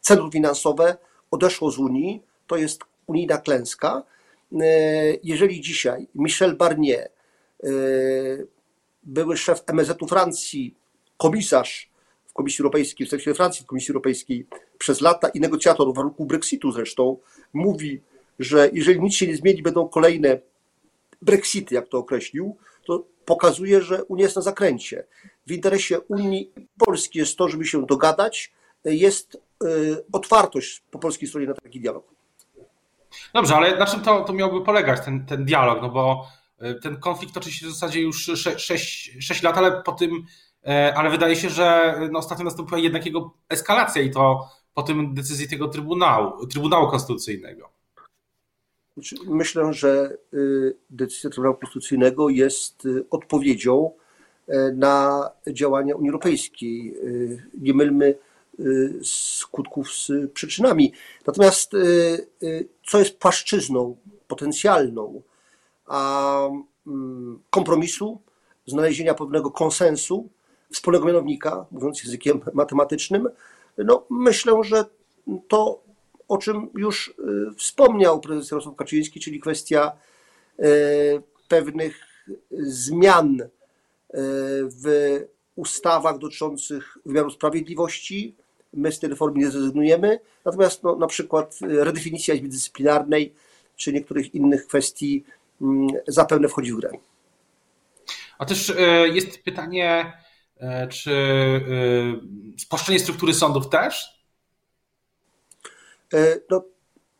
centrum 0.00 0.30
finansowe 0.30 0.96
odeszło 1.30 1.70
z 1.70 1.78
Unii, 1.78 2.22
to 2.46 2.56
jest 2.56 2.80
unijna 3.06 3.38
klęska. 3.38 4.02
Jeżeli 5.22 5.60
dzisiaj 5.60 6.08
Michel 6.14 6.56
Barnier, 6.56 7.10
były 9.02 9.36
szef 9.36 9.62
MSZ-u 9.66 10.06
Francji, 10.06 10.74
komisarz 11.16 11.90
w 12.26 12.32
Komisji 12.32 12.62
Europejskiej, 12.62 13.06
w 13.06 13.10
sekcji 13.10 13.34
Francji 13.34 13.64
w 13.64 13.66
Komisji 13.66 13.92
Europejskiej 13.92 14.46
przez 14.78 15.00
lata 15.00 15.28
i 15.28 15.40
negocjator 15.40 15.92
w 15.92 15.96
warunku 15.96 16.24
Brexitu 16.24 16.72
zresztą, 16.72 17.16
mówi, 17.52 18.00
że 18.38 18.70
jeżeli 18.72 19.00
nic 19.00 19.14
się 19.14 19.26
nie 19.26 19.36
zmieni, 19.36 19.62
będą 19.62 19.88
kolejne 19.88 20.38
Brexity, 21.22 21.74
jak 21.74 21.88
to 21.88 21.98
określił, 21.98 22.56
to 22.84 23.04
pokazuje, 23.30 23.82
że 23.82 24.04
Unia 24.04 24.22
jest 24.22 24.36
na 24.36 24.42
zakręcie. 24.42 25.04
W 25.46 25.52
interesie 25.52 26.00
Unii 26.00 26.52
Polski 26.78 27.18
jest 27.18 27.36
to, 27.36 27.48
żeby 27.48 27.64
się 27.64 27.86
dogadać, 27.86 28.52
jest 28.84 29.42
otwartość 30.12 30.82
po 30.90 30.98
polskiej 30.98 31.28
stronie 31.28 31.46
na 31.46 31.54
taki 31.54 31.80
dialog. 31.80 32.04
Dobrze, 33.34 33.56
ale 33.56 33.76
na 33.76 33.86
czym 33.86 34.00
to, 34.00 34.24
to 34.24 34.32
miałby 34.32 34.64
polegać, 34.64 35.04
ten, 35.04 35.26
ten 35.26 35.44
dialog? 35.44 35.82
No 35.82 35.88
bo 35.88 36.26
ten 36.82 37.00
konflikt 37.00 37.34
toczy 37.34 37.52
się 37.52 37.66
w 37.66 37.70
zasadzie 37.70 38.00
już 38.00 38.24
6, 38.24 38.48
6, 38.56 39.16
6 39.20 39.42
lat, 39.42 39.58
ale 39.58 39.82
po 39.82 39.92
tym, 39.92 40.24
ale 40.94 41.10
wydaje 41.10 41.36
się, 41.36 41.50
że 41.50 41.96
no 42.12 42.18
ostatnio 42.18 42.44
nastąpiła 42.44 42.78
jednak 42.78 43.06
jego 43.06 43.34
eskalacja 43.48 44.02
i 44.02 44.10
to 44.10 44.48
po 44.74 44.82
tym 44.82 45.14
decyzji 45.14 45.48
tego 45.48 45.68
Trybunału, 45.68 46.46
Trybunału 46.46 46.90
Konstytucyjnego. 46.90 47.70
Znaczy, 49.00 49.16
myślę, 49.26 49.72
że 49.72 50.16
y, 50.34 50.76
decyzja 50.90 51.30
Trybunału 51.30 51.56
Konstytucyjnego 51.56 52.28
jest 52.28 52.84
y, 52.84 53.04
odpowiedzią 53.10 53.90
e, 54.48 54.72
na 54.72 55.30
działania 55.46 55.96
Unii 55.96 56.08
Europejskiej. 56.08 56.94
Y, 56.96 57.42
nie 57.60 57.74
mylmy 57.74 58.18
skutków 59.02 59.94
z 59.94 60.12
przyczynami. 60.32 60.92
Natomiast 61.26 61.72
co 62.86 62.98
jest 62.98 63.18
płaszczyzną 63.18 63.96
potencjalną 64.28 65.22
a 65.86 66.48
mm, 66.86 67.40
kompromisu, 67.50 68.20
znalezienia 68.66 69.14
pewnego 69.14 69.50
konsensu, 69.50 70.28
wspólnego 70.72 71.06
mianownika, 71.06 71.66
mówiąc 71.70 72.04
językiem 72.04 72.40
matematycznym, 72.54 73.28
no 73.78 74.06
myślę, 74.10 74.60
że 74.64 74.84
to 75.48 75.82
o 76.30 76.38
czym 76.38 76.68
już 76.76 77.08
y, 77.08 77.54
wspomniał 77.56 78.20
prezes 78.20 78.50
Jarosław 78.50 78.76
Kaczyński, 78.76 79.20
czyli 79.20 79.40
kwestia 79.40 79.92
y, 80.58 81.22
pewnych 81.48 82.00
zmian 82.50 83.40
y, 83.40 83.48
w 84.64 84.84
ustawach 85.54 86.18
dotyczących 86.18 86.98
wymiaru 87.06 87.30
sprawiedliwości. 87.30 88.34
My 88.72 88.92
z 88.92 88.98
tej 88.98 89.10
reformy 89.10 89.38
nie 89.38 89.50
zrezygnujemy, 89.50 90.20
natomiast 90.44 90.82
no, 90.82 90.96
na 90.96 91.06
przykład 91.06 91.58
redefinicja 91.62 92.34
Izby 92.34 92.48
Dyscyplinarnej 92.48 93.34
czy 93.76 93.92
niektórych 93.92 94.34
innych 94.34 94.66
kwestii 94.66 95.24
mm, 95.60 95.88
zapewne 96.08 96.48
wchodzi 96.48 96.72
w 96.72 96.76
grę. 96.76 96.90
A 98.38 98.46
też 98.46 98.74
jest 99.12 99.42
pytanie, 99.42 100.12
czy 100.90 101.10
spłaszczenie 102.58 102.98
struktury 102.98 103.34
sądów 103.34 103.68
też 103.68 104.19
no, 106.50 106.62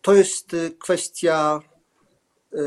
to 0.03 0.15
jest 0.15 0.55
e, 0.55 0.71
kwestia, 0.71 1.61
e, 2.53 2.59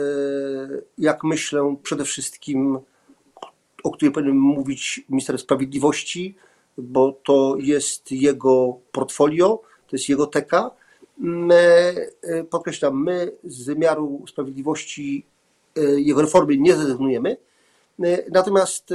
jak 0.97 1.23
myślę, 1.23 1.75
przede 1.83 2.05
wszystkim, 2.05 2.79
o 3.83 3.91
której 3.91 4.13
powinien 4.13 4.35
mówić 4.35 5.01
minister 5.09 5.39
sprawiedliwości, 5.39 6.35
bo 6.77 7.19
to 7.25 7.55
jest 7.59 8.11
jego 8.11 8.79
portfolio, 8.91 9.61
to 9.87 9.95
jest 9.95 10.09
jego 10.09 10.27
teka. 10.27 10.71
My, 11.17 11.95
podkreślam, 12.49 13.03
my 13.03 13.31
z 13.43 13.65
wymiaru 13.65 14.25
sprawiedliwości 14.27 15.25
jego 15.95 16.21
reformy 16.21 16.57
nie 16.57 16.75
zrezygnujemy, 16.75 17.37
natomiast 18.31 18.93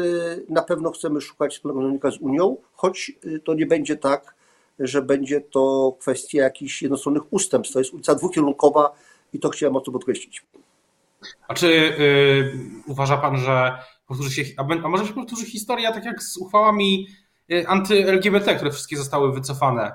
na 0.49 0.63
pewno 0.63 0.91
chcemy 0.91 1.21
szukać 1.21 1.55
wspólnego 1.55 2.11
z 2.11 2.19
Unią, 2.19 2.57
choć 2.73 3.13
to 3.45 3.55
nie 3.55 3.67
będzie 3.67 3.97
tak, 3.97 4.35
że 4.79 5.03
będzie 5.03 5.41
to 5.41 5.97
kwestia 6.01 6.43
jakichś 6.43 6.83
jednostronnych 6.83 7.33
ustępstw. 7.33 7.73
To 7.73 7.79
jest 7.79 7.95
ulica 7.95 8.15
dwukierunkowa 8.15 8.93
i 9.33 9.41
to 9.41 9.49
chciałem 9.49 9.73
mocno 9.73 9.93
podkreślić. 9.93 10.47
A 11.49 11.55
czy 11.55 11.67
yy, 11.67 12.83
uważa 12.87 13.17
pan, 13.17 13.37
że 13.37 13.79
powtórzy 14.07 14.31
się, 14.31 14.43
a, 14.57 14.63
a 14.85 14.89
może 14.89 15.07
się 15.07 15.13
powtórzy 15.13 15.47
historia 15.47 15.93
tak 15.93 16.05
jak 16.05 16.23
z 16.23 16.37
uchwałami 16.37 17.09
y, 17.53 17.69
anty-LGBT, 17.69 18.55
które 18.55 18.71
wszystkie 18.71 18.97
zostały 18.97 19.33
wycofane 19.33 19.93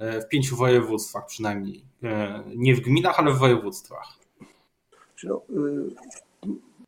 y, 0.00 0.20
w 0.20 0.28
pięciu 0.28 0.56
województwach 0.56 1.26
przynajmniej. 1.26 1.84
Y, 2.04 2.08
nie 2.56 2.74
w 2.74 2.80
gminach, 2.80 3.18
ale 3.18 3.32
w 3.32 3.38
województwach. 3.38 4.18
No, 5.24 5.42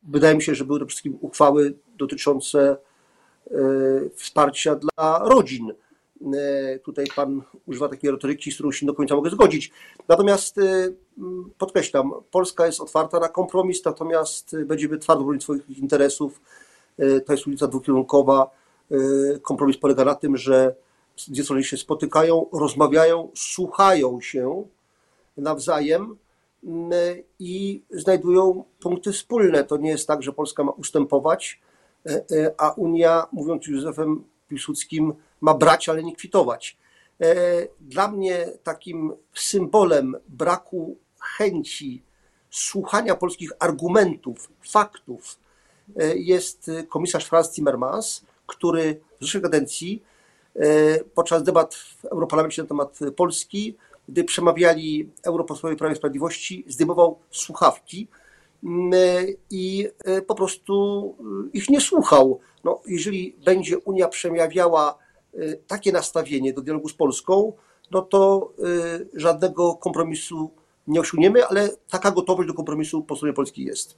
wydaje 0.03 0.35
mi 0.35 0.41
się, 0.41 0.55
że 0.55 0.65
były 0.65 0.79
to 0.79 0.85
przede 0.85 0.95
wszystkim 0.95 1.17
uchwały 1.21 1.73
dotyczące 1.97 2.77
wsparcia 4.15 4.75
dla 4.75 5.19
rodzin 5.19 5.73
tutaj 6.83 7.05
pan 7.15 7.41
używa 7.65 7.89
takiej 7.89 8.11
retoryki, 8.11 8.51
z 8.51 8.53
którą 8.53 8.71
się 8.71 8.85
do 8.85 8.93
końca 8.93 9.15
mogę 9.15 9.29
zgodzić. 9.29 9.71
Natomiast 10.07 10.57
e, 10.57 10.61
podkreślam, 11.57 12.11
Polska 12.31 12.65
jest 12.65 12.81
otwarta 12.81 13.19
na 13.19 13.29
kompromis, 13.29 13.85
natomiast 13.85 14.55
będziemy 14.65 14.97
twardo 14.97 15.23
bronić 15.23 15.43
swoich 15.43 15.79
interesów. 15.79 16.41
E, 16.97 17.21
to 17.21 17.33
jest 17.33 17.47
ulica 17.47 17.67
dwukierunkowa. 17.67 18.61
Kompromis 19.41 19.77
polega 19.77 20.05
na 20.05 20.15
tym, 20.15 20.37
że 20.37 20.75
dwie 21.27 21.43
strony 21.43 21.63
się 21.63 21.77
spotykają, 21.77 22.45
rozmawiają, 22.53 23.29
słuchają 23.35 24.21
się 24.21 24.63
nawzajem 25.37 26.17
i 27.39 27.81
znajdują 27.91 28.63
punkty 28.79 29.11
wspólne. 29.11 29.63
To 29.63 29.77
nie 29.77 29.89
jest 29.89 30.07
tak, 30.07 30.23
że 30.23 30.33
Polska 30.33 30.63
ma 30.63 30.71
ustępować, 30.71 31.61
a 32.57 32.71
Unia, 32.71 33.27
mówiąc 33.31 33.67
Józefem 33.67 34.23
Piłsudskim, 34.47 35.13
ma 35.41 35.53
brać, 35.53 35.89
ale 35.89 36.03
nie 36.03 36.15
kwitować. 36.15 36.77
E, 37.21 37.67
dla 37.79 38.11
mnie 38.11 38.45
takim 38.63 39.13
symbolem 39.33 40.15
braku 40.27 40.97
chęci 41.19 42.03
słuchania 42.49 43.15
polskich 43.15 43.51
argumentów, 43.59 44.49
faktów 44.69 45.39
e, 45.99 46.17
jest 46.17 46.71
komisarz 46.89 47.25
Franz 47.25 47.51
Timmermans, 47.51 48.25
który 48.47 49.01
w 49.19 49.23
zeszłej 49.23 49.43
kadencji 49.43 50.03
e, 50.55 50.99
podczas 51.03 51.43
debat 51.43 51.75
w 51.75 52.05
Europarlamencie 52.05 52.61
na 52.61 52.67
temat 52.67 52.99
Polski, 53.15 53.77
gdy 54.09 54.23
przemawiali 54.23 55.09
europosłowie 55.23 55.75
Prawa 55.75 55.93
i 55.93 55.97
Sprawiedliwości, 55.97 56.65
zdejmował 56.67 57.19
słuchawki 57.31 58.07
mm, 58.63 58.91
i 59.49 59.87
po 60.27 60.35
prostu 60.35 61.15
ich 61.53 61.69
nie 61.69 61.81
słuchał. 61.81 62.39
No, 62.63 62.81
jeżeli 62.87 63.35
będzie 63.45 63.79
Unia 63.79 64.07
przemawiała 64.07 64.97
takie 65.67 65.91
nastawienie 65.91 66.53
do 66.53 66.61
dialogu 66.61 66.89
z 66.89 66.93
Polską, 66.93 67.53
no 67.91 68.01
to 68.01 68.51
y, 68.59 69.19
żadnego 69.19 69.75
kompromisu 69.75 70.51
nie 70.87 70.99
osiągniemy, 70.99 71.45
ale 71.45 71.69
taka 71.89 72.11
gotowość 72.11 72.47
do 72.47 72.53
kompromisu 72.53 73.03
po 73.03 73.15
stronie 73.15 73.33
Polski 73.33 73.63
jest. 73.63 73.97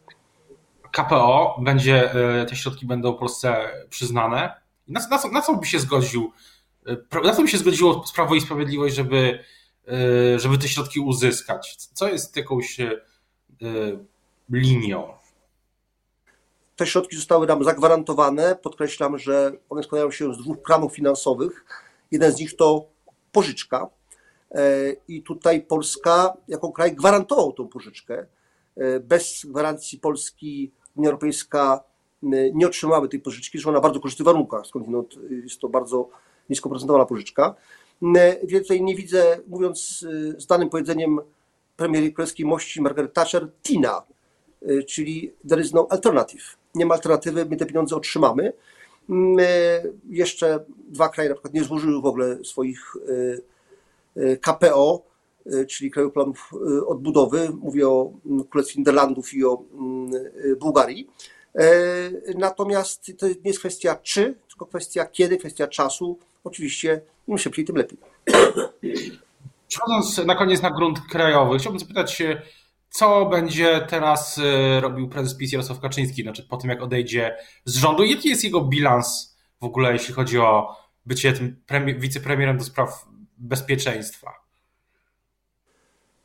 KPO 0.92 1.60
będzie, 1.62 2.16
y, 2.42 2.46
te 2.46 2.56
środki 2.56 2.86
będą 2.86 3.14
Polsce 3.14 3.70
przyznane. 3.90 4.54
Na, 4.88 5.08
na, 5.10 5.18
co, 5.18 5.32
na 5.32 5.42
co 5.42 5.56
by 5.56 5.66
się 5.66 5.80
zgodził, 5.80 6.32
na 7.24 7.34
co 7.34 7.42
by 7.42 7.48
się 7.48 7.58
zgodziło 7.58 8.04
Prawo 8.16 8.36
i 8.36 8.42
Sprawiedliwość, 8.42 8.96
żeby, 8.96 9.40
żeby 10.38 10.58
te 10.58 10.68
środki 10.68 11.00
uzyskać? 11.00 11.76
Co 11.76 12.08
jest 12.08 12.38
jakąś 12.38 12.78
linią? 14.50 15.14
Te 16.76 16.88
środki 16.88 17.16
zostały 17.16 17.48
nam 17.48 17.64
zagwarantowane. 17.64 18.56
Podkreślam, 18.56 19.20
że 19.20 19.52
one 19.70 19.84
składają 19.84 20.12
się 20.12 20.34
z 20.34 20.38
dwóch 20.38 20.62
kranów 20.62 20.96
finansowych. 20.96 21.66
Jeden 22.12 22.32
z 22.32 22.40
nich 22.40 22.56
to 22.56 22.86
pożyczka. 23.32 23.90
E, 24.52 24.96
I 25.08 25.24
tutaj 25.24 25.62
Polska 25.62 26.34
jako 26.48 26.72
kraj 26.72 26.96
gwarantował 26.96 27.54
tą 27.54 27.68
pożyczkę. 27.68 28.26
E, 28.78 29.00
bez 29.00 29.46
gwarancji 29.46 30.00
Polski 30.00 30.72
Unia 30.96 31.10
Europejska 31.10 31.84
e, 32.24 32.28
nie 32.54 32.68
otrzymałaby 32.68 33.10
tej 33.10 33.20
pożyczki, 33.20 33.60
że 33.60 33.72
na 33.72 33.80
bardzo 33.80 34.00
korzystnych 34.00 34.26
warunkach, 34.26 34.68
skądinąd 34.68 35.16
jest 35.44 35.60
to 35.60 35.70
bardzo 35.70 36.10
nisko 36.50 36.70
procentowana 36.70 37.06
pożyczka. 37.06 37.56
Więc 38.44 38.64
tutaj 38.64 38.82
nie 38.82 38.96
widzę, 38.96 39.40
mówiąc 39.48 40.06
z 40.38 40.46
danym 40.46 40.70
powiedzeniem 40.70 41.20
premiery 41.78 42.12
królewskiej 42.12 42.46
mości 42.46 42.82
Margaret 42.82 43.14
Thatcher, 43.14 43.48
TINA, 43.64 44.04
czyli 44.88 45.34
there 45.48 45.62
is 45.62 45.74
no 45.74 45.88
alternative 45.90 46.58
nie 46.76 46.86
ma 46.86 46.96
alternatywy, 46.96 47.46
my 47.46 47.58
te 47.58 47.66
pieniądze 47.66 47.96
otrzymamy. 47.96 48.54
My 49.08 49.84
jeszcze 50.10 50.66
dwa 50.88 51.10
kraje 51.10 51.30
na 51.30 51.36
przykład 51.36 51.54
nie 51.54 51.64
złożyły 51.64 52.02
w 52.02 52.06
ogóle 52.06 52.44
swoich 52.44 52.96
y, 52.96 53.42
y, 54.18 54.38
KPO, 54.42 55.02
y, 55.54 55.66
czyli 55.66 55.92
Krajów 55.92 56.14
Planów 56.14 56.52
Odbudowy. 56.88 57.50
Mówię 57.62 57.88
o 57.88 58.12
mm, 58.26 58.44
Królestwie 58.44 58.80
Niderlandów 58.80 59.34
i 59.34 59.46
o 59.46 59.64
mm, 59.74 60.12
Bułgarii. 60.60 61.10
Natomiast 62.38 63.12
to 63.18 63.28
nie 63.28 63.36
jest 63.44 63.60
kwestia 63.60 63.96
czy, 64.04 64.36
tylko 64.50 64.66
kwestia 64.66 65.06
kiedy, 65.06 65.38
kwestia 65.38 65.68
czasu. 65.68 66.20
Oczywiście 66.44 67.02
im 67.28 67.38
szybciej, 67.38 67.66
tym 67.66 67.76
lepiej. 67.76 67.98
Przechodząc 69.68 70.18
na 70.26 70.36
koniec 70.36 70.62
na 70.62 70.72
grunt 70.72 71.00
krajowy, 71.12 71.58
chciałbym 71.58 71.80
zapytać 71.80 72.14
się, 72.14 72.42
co 72.94 73.26
będzie 73.26 73.86
teraz 73.90 74.38
y, 74.38 74.80
robił 74.82 75.10
prezes 75.10 75.36
PiS 75.36 75.52
Jarosław 75.52 75.80
Kaczyński, 75.80 76.24
znaczy 76.24 76.44
po 76.44 76.58
tym 76.58 76.70
jak 76.70 76.82
odejdzie 76.82 77.38
z 77.66 77.76
rządu? 77.76 78.04
Jaki 78.04 78.30
jest 78.30 78.44
jego 78.44 78.62
bilans 78.62 79.38
w 79.62 79.66
ogóle, 79.66 79.94
jeśli 79.94 80.14
chodzi 80.14 80.40
o 80.40 80.76
bycie 81.06 81.34
tym 81.34 81.62
wicepremierem 81.98 82.58
do 82.58 82.64
spraw 82.64 83.06
bezpieczeństwa? 83.38 84.32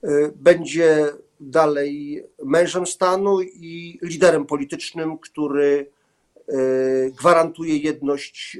Y, 0.04 0.32
będzie 0.36 1.06
dalej 1.40 2.24
mężem 2.44 2.86
stanu 2.86 3.40
i 3.42 3.98
liderem 4.02 4.46
politycznym, 4.46 5.18
który 5.18 5.90
gwarantuje 7.18 7.76
jedność 7.76 8.58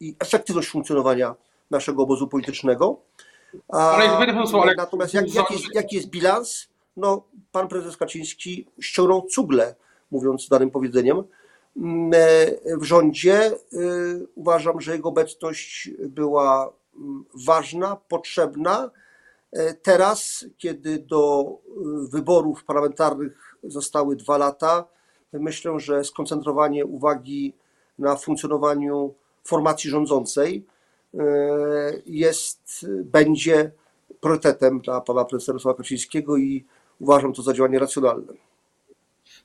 i 0.00 0.16
efektywność 0.18 0.68
funkcjonowania 0.68 1.34
naszego 1.70 2.02
obozu 2.02 2.28
politycznego. 2.28 3.00
A, 3.72 3.98
natomiast 4.76 5.14
jak, 5.14 5.34
jaki, 5.34 5.54
jest, 5.54 5.74
jaki 5.74 5.96
jest 5.96 6.08
bilans? 6.10 6.68
No, 6.96 7.24
pan 7.52 7.68
prezes 7.68 7.96
Kaczyński 7.96 8.66
ściągnął 8.80 9.22
cugle, 9.22 9.74
mówiąc 10.10 10.48
danym 10.48 10.70
powiedzeniem, 10.70 11.22
mm, 11.76 12.12
w 12.80 12.84
rządzie. 12.84 13.52
Uważam, 14.34 14.80
że 14.80 14.92
jego 14.92 15.08
obecność 15.08 15.90
była 16.08 16.72
mm, 16.96 17.24
ważna, 17.46 17.96
potrzebna. 18.08 18.90
Teraz, 19.82 20.46
kiedy 20.58 20.98
do 20.98 21.52
wyborów 22.12 22.64
parlamentarnych 22.64 23.56
zostały 23.62 24.16
dwa 24.16 24.38
lata, 24.38 24.84
myślę, 25.32 25.80
że 25.80 26.04
skoncentrowanie 26.04 26.84
uwagi 26.84 27.54
na 27.98 28.16
funkcjonowaniu 28.16 29.14
formacji 29.44 29.90
rządzącej 29.90 30.66
e, 31.14 31.22
jest, 32.06 32.86
będzie 33.04 33.70
priorytetem 34.20 34.80
dla 34.80 35.00
pana 35.00 35.24
prezesa 35.24 35.52
Jarosława 35.52 35.76
Kaczyńskiego 35.76 36.36
i 36.36 36.64
uważam 37.00 37.32
to 37.32 37.42
za 37.42 37.52
działanie 37.52 37.78
racjonalne. 37.78 38.32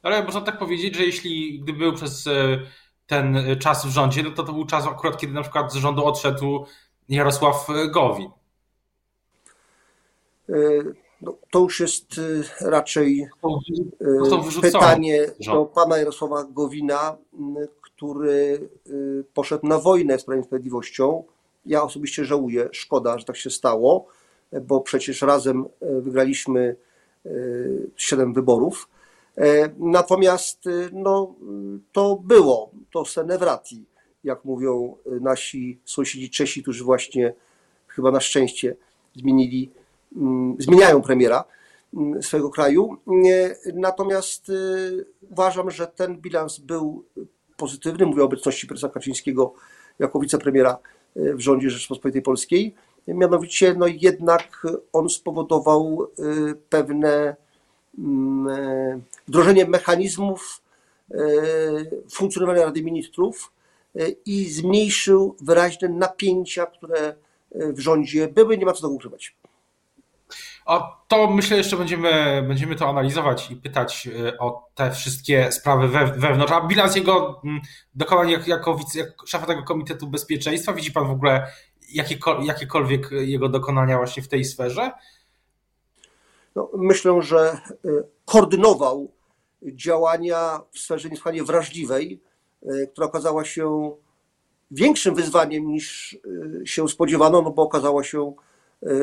Ale 0.03 0.23
można 0.23 0.41
tak 0.41 0.59
powiedzieć, 0.59 0.95
że 0.95 1.03
jeśli 1.03 1.59
gdyby 1.59 1.79
był 1.79 1.93
przez 1.93 2.27
e, 2.27 2.59
ten 3.07 3.37
czas 3.59 3.85
w 3.85 3.89
rządzie, 3.89 4.23
no 4.23 4.31
to 4.31 4.43
to 4.43 4.53
był 4.53 4.65
czas 4.65 4.87
akurat, 4.87 5.17
kiedy 5.17 5.33
na 5.33 5.41
przykład 5.41 5.73
z 5.73 5.75
rządu 5.75 6.05
odszedł 6.05 6.65
Jarosław 7.09 7.67
Gowin. 7.91 8.31
E, 10.49 10.53
no, 11.21 11.37
to 11.51 11.59
już 11.59 11.79
jest 11.79 12.21
raczej 12.61 13.27
pytanie 14.61 15.25
do 15.45 15.65
pana 15.65 15.97
Jarosława 15.97 16.43
Gowina, 16.43 17.17
który 17.81 18.69
poszedł 19.33 19.67
na 19.67 19.79
wojnę 19.79 20.19
z 20.19 20.23
Prawem 20.23 20.43
Sprawiedliwością. 20.43 21.23
Ja 21.65 21.83
osobiście 21.83 22.25
żałuję, 22.25 22.69
szkoda, 22.71 23.17
że 23.17 23.25
tak 23.25 23.37
się 23.37 23.49
stało, 23.49 24.07
bo 24.61 24.81
przecież 24.81 25.21
razem 25.21 25.65
wygraliśmy 25.81 26.75
siedem 27.95 28.33
wyborów. 28.33 28.89
Natomiast 29.77 30.63
no, 30.93 31.35
to 31.91 32.21
było, 32.23 32.71
to 32.91 33.05
senevrati, 33.05 33.85
jak 34.23 34.45
mówią 34.45 34.95
nasi 35.21 35.79
sąsiedzi 35.85 36.29
Czesi, 36.29 36.61
którzy 36.61 36.83
właśnie 36.83 37.33
chyba 37.87 38.11
na 38.11 38.19
szczęście 38.19 38.75
zmienili 39.15 39.71
Mm, 40.15 40.55
zmieniają 40.59 41.01
premiera 41.01 41.43
mm, 41.93 42.23
swojego 42.23 42.49
kraju. 42.49 42.97
Natomiast 43.73 44.49
y, 44.49 45.05
uważam, 45.31 45.71
że 45.71 45.87
ten 45.87 46.17
bilans 46.17 46.59
był 46.59 47.05
pozytywny. 47.57 48.05
Mówię 48.05 48.21
o 48.21 48.25
obecności 48.25 48.67
prezesa 48.67 48.89
Kaczyńskiego 48.89 49.53
jako 49.99 50.19
wicepremiera 50.19 50.77
y, 51.17 51.35
w 51.35 51.39
rządzie 51.39 51.69
Rzeczypospolitej 51.69 52.21
Polskiej. 52.21 52.75
Mianowicie, 53.07 53.75
no 53.77 53.87
jednak 53.87 54.67
on 54.93 55.09
spowodował 55.09 56.07
y, 56.19 56.55
pewne 56.69 57.35
mm, 57.99 59.01
wdrożenie 59.27 59.65
mechanizmów 59.65 60.61
funkcjonowania 62.11 62.65
Rady 62.65 62.83
Ministrów 62.83 63.51
i 64.25 64.45
zmniejszył 64.45 65.35
wyraźne 65.41 65.89
napięcia, 65.89 66.65
które 66.65 67.15
w 67.51 67.79
rządzie 67.79 68.27
były. 68.27 68.57
Nie 68.57 68.65
ma 68.65 68.73
co 68.73 68.81
tego 68.81 68.93
ukrywać. 68.93 69.35
O 70.69 70.97
to 71.07 71.27
myślę 71.27 71.57
jeszcze 71.57 71.77
będziemy, 71.77 72.43
będziemy 72.47 72.75
to 72.75 72.89
analizować 72.89 73.51
i 73.51 73.55
pytać 73.55 74.07
y, 74.07 74.37
o 74.37 74.69
te 74.75 74.91
wszystkie 74.91 75.51
sprawy 75.51 75.87
wewnątrz. 76.17 76.51
A 76.51 76.61
bilans 76.61 76.95
jego 76.95 77.41
mm, 77.43 77.61
dokonań 77.95 78.31
jako, 78.31 78.49
jako, 78.49 78.77
jako 78.95 79.27
szefa 79.27 79.45
tego 79.45 79.63
Komitetu 79.63 80.07
Bezpieczeństwa, 80.07 80.73
widzi 80.73 80.91
Pan 80.91 81.07
w 81.07 81.11
ogóle 81.11 81.47
jakiekolwiek 82.43 83.11
jego 83.11 83.49
dokonania 83.49 83.97
właśnie 83.97 84.23
w 84.23 84.27
tej 84.27 84.45
sferze? 84.45 84.91
No, 86.55 86.69
myślę, 86.77 87.21
że 87.21 87.61
y, 87.85 88.03
koordynował 88.25 89.11
działania 89.61 90.61
w 90.71 90.79
sferze 90.79 91.09
niesłychanie 91.09 91.43
wrażliwej, 91.43 92.21
y, 92.63 92.89
która 92.91 93.07
okazała 93.07 93.45
się 93.45 93.91
większym 94.71 95.15
wyzwaniem 95.15 95.67
niż 95.67 96.17
się 96.65 96.87
spodziewano, 96.87 97.41
no 97.41 97.51
bo 97.51 97.61
okazała 97.61 98.03
się 98.03 98.33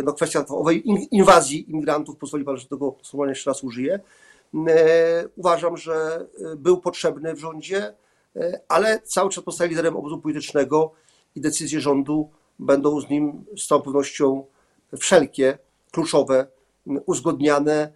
no 0.04 0.12
kwestia 0.12 0.44
owej 0.48 0.82
inwazji 1.10 1.70
imigrantów, 1.70 2.16
pozwoli 2.16 2.44
Pan, 2.44 2.56
że 2.56 2.66
tego 2.66 2.96
słowa 3.02 3.28
jeszcze 3.28 3.50
raz 3.50 3.64
użyję, 3.64 4.00
uważam, 5.36 5.76
że 5.76 6.26
był 6.56 6.80
potrzebny 6.80 7.34
w 7.34 7.38
rządzie, 7.38 7.94
ale 8.68 9.00
cały 9.00 9.30
czas 9.30 9.44
pozostaje 9.44 9.70
liderem 9.70 9.96
obozu 9.96 10.18
politycznego 10.18 10.92
i 11.34 11.40
decyzje 11.40 11.80
rządu 11.80 12.30
będą 12.58 13.00
z 13.00 13.10
nim 13.10 13.44
z 13.56 13.66
całą 13.66 13.82
pewnością 13.82 14.44
wszelkie, 14.98 15.58
kluczowe, 15.90 16.46
uzgodniane. 17.06 17.92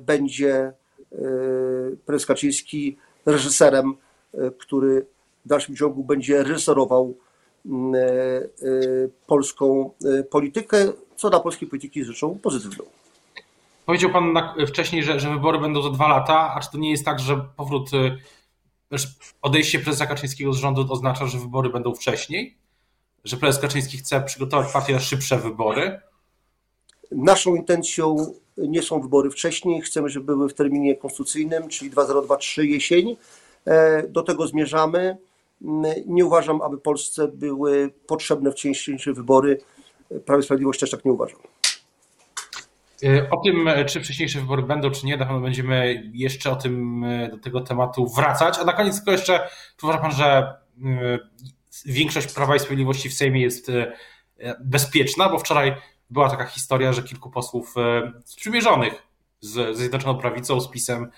Będzie 0.00 0.72
prezes 2.06 2.26
Kaczyński 2.26 2.96
reżyserem, 3.26 3.96
który 4.58 5.06
w 5.44 5.48
dalszym 5.48 5.76
ciągu 5.76 6.04
będzie 6.04 6.42
reżyserował 6.42 7.14
E, 7.66 7.98
e, 7.98 9.08
polską 9.26 9.90
e, 10.04 10.22
politykę, 10.22 10.92
co 11.16 11.30
dla 11.30 11.40
polskiej 11.40 11.68
polityki 11.68 11.98
jest 11.98 12.10
rzeczą 12.10 12.38
pozytywną. 12.38 12.84
Powiedział 13.86 14.10
Pan 14.10 14.34
wcześniej, 14.66 15.02
że, 15.02 15.20
że 15.20 15.30
wybory 15.30 15.58
będą 15.58 15.82
za 15.82 15.90
dwa 15.90 16.08
lata, 16.08 16.54
a 16.54 16.60
czy 16.60 16.70
to 16.70 16.78
nie 16.78 16.90
jest 16.90 17.04
tak, 17.04 17.20
że 17.20 17.44
powrót, 17.56 17.90
odejście 19.42 19.78
prezesa 19.78 20.06
Kaczyńskiego 20.06 20.52
z 20.52 20.56
rządu 20.56 20.86
oznacza, 20.92 21.26
że 21.26 21.38
wybory 21.38 21.70
będą 21.70 21.94
wcześniej? 21.94 22.56
Że 23.24 23.36
prezes 23.36 23.62
Kaczyński 23.62 23.98
chce 23.98 24.20
przygotować 24.20 24.72
partię 24.72 24.92
na 24.92 25.00
szybsze 25.00 25.38
wybory? 25.38 26.00
Naszą 27.12 27.54
intencją 27.54 28.16
nie 28.56 28.82
są 28.82 29.00
wybory 29.00 29.30
wcześniej. 29.30 29.82
Chcemy, 29.82 30.08
żeby 30.08 30.26
były 30.26 30.48
w 30.48 30.54
terminie 30.54 30.96
konstytucyjnym, 30.96 31.68
czyli 31.68 31.90
2023 31.90 32.66
jesień. 32.66 33.16
Do 34.08 34.22
tego 34.22 34.46
zmierzamy. 34.46 35.16
Nie 36.06 36.26
uważam, 36.26 36.62
aby 36.62 36.78
Polsce 36.78 37.28
były 37.28 37.90
potrzebne 38.06 38.52
wcześniejsze 38.52 39.12
wybory. 39.12 39.58
Prawo 40.24 40.40
i 40.40 40.44
Sprawiedliwość 40.44 40.80
też 40.80 40.90
tak 40.90 41.04
nie 41.04 41.12
uważam. 41.12 41.38
E, 43.04 43.30
o 43.30 43.36
tym, 43.36 43.68
czy 43.86 44.00
wcześniejsze 44.00 44.40
wybory 44.40 44.62
będą, 44.62 44.90
czy 44.90 45.06
nie, 45.06 45.16
na 45.16 45.26
pewno 45.26 45.40
będziemy 45.40 46.02
jeszcze 46.12 46.50
o 46.50 46.56
tym, 46.56 47.04
e, 47.04 47.28
do 47.28 47.38
tego 47.38 47.60
tematu 47.60 48.06
wracać. 48.06 48.58
A 48.58 48.64
na 48.64 48.72
koniec 48.72 48.96
tylko 48.96 49.12
jeszcze, 49.12 49.48
czy 49.76 49.86
uważa 49.86 49.98
Pan, 49.98 50.12
że 50.12 50.54
e, 50.84 51.18
większość 51.86 52.34
Prawa 52.34 52.56
i 52.56 52.58
Sprawiedliwości 52.58 53.08
w 53.08 53.14
Sejmie 53.14 53.42
jest 53.42 53.70
bezpieczna? 54.60 55.28
Bo 55.28 55.38
wczoraj 55.38 55.74
była 56.10 56.30
taka 56.30 56.44
historia, 56.44 56.92
że 56.92 57.02
kilku 57.02 57.30
posłów 57.30 57.74
sprzymierzonych 58.24 59.02
z 59.40 59.76
Zjednoczoną 59.76 60.18
Prawicą, 60.18 60.60
z 60.60 60.68
PiSem, 60.68 61.10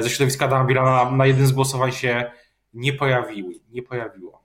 ze 0.00 0.10
środowiska 0.10 0.44
Adama 0.44 0.64
Bilana 0.64 1.10
na 1.10 1.26
jednym 1.26 1.46
z 1.46 1.52
głosowań 1.52 1.92
się 1.92 2.30
nie 2.74 2.92
pojawiły, 2.92 3.54
nie 3.70 3.82
pojawiło? 3.82 4.42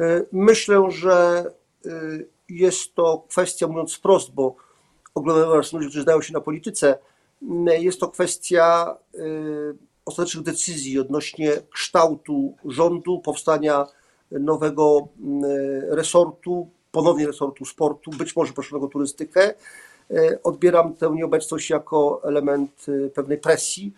E, 0.00 0.22
myślę, 0.32 0.86
że 0.88 1.44
e, 1.86 1.90
jest 2.48 2.94
to 2.94 3.24
kwestia, 3.28 3.66
mówiąc 3.66 3.94
wprost, 3.94 4.34
bo 4.34 4.56
oglądałem 5.14 5.62
ludzi, 5.72 5.86
którzy 5.86 6.02
znają 6.02 6.22
się 6.22 6.32
na 6.32 6.40
polityce, 6.40 6.98
jest 7.66 8.00
to 8.00 8.08
kwestia 8.08 8.96
e, 9.14 9.18
ostatecznych 10.10 10.44
decyzji 10.44 10.98
odnośnie 10.98 11.52
kształtu 11.74 12.54
rządu, 12.64 13.18
powstania 13.18 13.86
nowego 14.30 15.08
resortu, 15.88 16.70
ponownie 16.92 17.26
resortu 17.26 17.64
sportu, 17.64 18.10
być 18.10 18.36
może 18.36 18.52
proszonego 18.52 18.88
turystykę. 18.88 19.54
Odbieram 20.42 20.94
tę 20.94 21.10
nieobecność 21.14 21.70
jako 21.70 22.20
element 22.24 22.86
pewnej 23.14 23.38
presji 23.38 23.92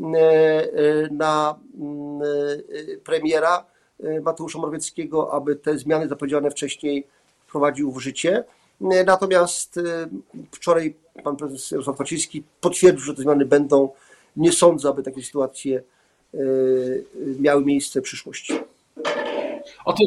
E, 0.00 0.04
e, 0.04 1.08
na 1.10 1.58
mm, 1.80 2.22
e, 2.22 2.96
premiera 3.04 3.64
Mateusza 4.22 4.58
Morawieckiego, 4.58 5.32
aby 5.32 5.56
te 5.56 5.78
zmiany 5.78 6.08
zapowiedziane 6.08 6.50
wcześniej 6.50 7.06
wprowadził 7.46 7.92
w 7.92 8.00
życie. 8.00 8.44
Natomiast 9.06 9.80
wczoraj 10.52 10.96
pan 11.24 11.36
prezes 11.36 11.70
Jarosław 11.70 11.98
Kaczyński 11.98 12.42
potwierdził, 12.60 13.04
że 13.04 13.14
te 13.14 13.22
zmiany 13.22 13.46
będą. 13.46 13.88
Nie 14.36 14.52
sądzę, 14.52 14.88
aby 14.88 15.02
takie 15.02 15.22
sytuacje 15.22 15.82
miały 17.40 17.64
miejsce 17.64 18.00
w 18.00 18.04
przyszłości. 18.04 18.54
O 19.84 19.92
tym 19.92 20.06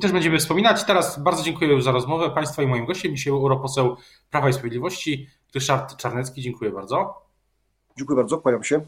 też 0.00 0.12
będziemy 0.12 0.38
wspominać. 0.38 0.84
Teraz 0.84 1.22
bardzo 1.22 1.42
dziękuję 1.42 1.82
za 1.82 1.92
rozmowę 1.92 2.30
Państwa 2.30 2.62
i 2.62 2.66
moim 2.66 2.86
gościem. 2.86 3.16
Dzisiaj 3.16 3.32
europoseł 3.32 3.96
Prawa 4.30 4.48
i 4.48 4.52
Sprawiedliwości, 4.52 5.28
Ryszard 5.54 5.96
Czarnecki. 5.96 6.42
Dziękuję 6.42 6.70
bardzo. 6.70 7.22
Dziękuję 7.96 8.16
bardzo, 8.16 8.38
kłaniam 8.38 8.64
się. 8.64 8.80